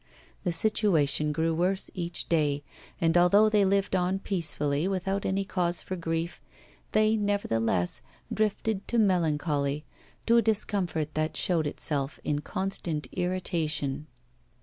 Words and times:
The 0.43 0.51
situation 0.51 1.31
grew 1.31 1.53
worse 1.53 1.91
each 1.93 2.27
day, 2.27 2.63
and 2.99 3.15
although 3.15 3.49
they 3.49 3.63
lived 3.63 3.95
on 3.95 4.17
peacefully 4.17 4.87
without 4.87 5.27
any 5.27 5.45
cause 5.45 5.83
for 5.83 5.95
grief, 5.95 6.41
they, 6.91 7.15
nevertheless, 7.15 8.01
drifted 8.33 8.87
to 8.87 8.97
melancholy, 8.97 9.85
to 10.25 10.37
a 10.37 10.41
discomfort 10.41 11.13
that 11.13 11.37
showed 11.37 11.67
itself 11.67 12.19
in 12.23 12.39
constant 12.41 13.09
irritation. 13.11 14.07